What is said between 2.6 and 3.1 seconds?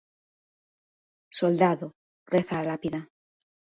lápida.